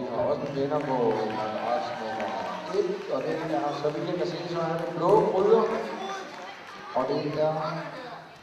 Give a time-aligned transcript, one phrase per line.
[0.00, 0.96] vi har også en vinder på
[1.36, 2.28] madras nummer
[2.74, 5.62] 1, og den er, så vidt jeg kan se, så er det blå bryder.
[6.94, 7.54] Og det er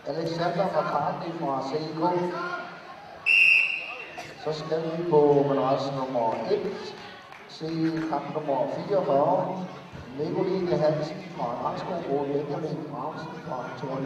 [0.08, 2.02] Alexander McCartney fra CK.
[4.44, 6.96] Så skal vi på madras nummer 1
[7.48, 7.68] se
[8.10, 9.66] kamp nummer 44.
[10.20, 14.00] Nicoline Hansen fra Rangsko og Benjamin Ramsen fra Thor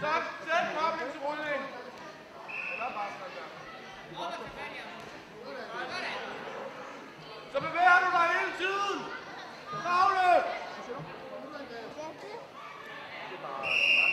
[0.00, 0.06] Så
[0.44, 1.62] sæt koblingen til rulling.
[2.78, 3.46] Så bare sådan der.
[7.52, 8.98] Så bevæger du dig hele tiden.
[9.82, 10.30] Kravle.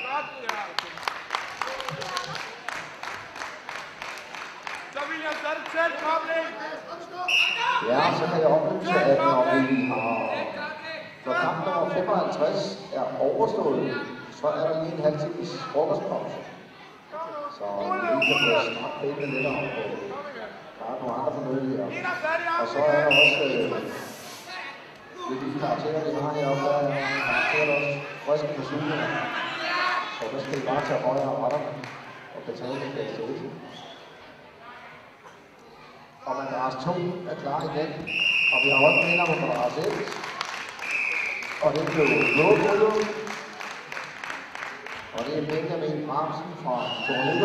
[0.05, 0.61] Godt der.
[4.93, 4.99] Så
[5.57, 6.47] det tæt kobling.
[7.87, 10.37] Ja, så kan jeg oplyse, at når vi har
[11.25, 16.39] når kamp nummer 55 er overstået, så er der lige en halv times frokostpause.
[17.57, 17.65] Så
[18.19, 19.83] vi kan få snart benene lidt om på.
[20.77, 21.87] Der er nogle andre fornøjeligheder.
[22.61, 23.71] Og så er der også øh,
[25.29, 27.91] lidt de karakterer, vi har heroppe, der er karakterer også
[28.25, 29.07] friske forsyninger.
[30.15, 31.61] Så der skal I bare tage højre retter
[32.35, 33.49] og betale den der backstage.
[36.25, 36.91] Og madras 2
[37.31, 37.89] er klar igen.
[38.53, 39.83] Og vi har også vinder på madras 1.
[41.63, 43.26] Og det blev blå.
[45.17, 46.75] Og det er Benjamin Bramsen fra
[47.05, 47.35] Tornø